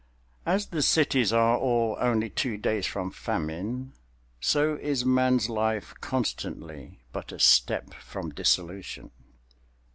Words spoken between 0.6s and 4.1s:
the cities are all only two days from famine,